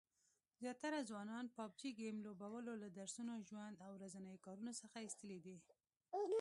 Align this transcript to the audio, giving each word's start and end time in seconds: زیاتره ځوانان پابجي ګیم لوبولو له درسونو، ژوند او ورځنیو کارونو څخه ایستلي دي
زیاتره 0.61 0.99
ځوانان 1.09 1.45
پابجي 1.57 1.91
ګیم 1.99 2.17
لوبولو 2.25 2.73
له 2.83 2.89
درسونو، 2.97 3.33
ژوند 3.49 3.75
او 3.85 3.91
ورځنیو 3.97 4.41
کارونو 4.45 4.71
څخه 4.81 4.97
ایستلي 5.01 5.39
دي 5.45 5.57